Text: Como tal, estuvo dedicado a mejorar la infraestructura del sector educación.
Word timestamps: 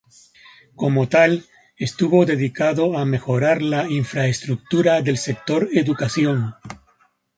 Como 0.75 1.07
tal, 1.07 1.45
estuvo 1.77 2.25
dedicado 2.25 2.97
a 2.97 3.05
mejorar 3.05 3.61
la 3.61 3.87
infraestructura 3.87 5.03
del 5.03 5.19
sector 5.19 5.69
educación. 5.73 6.55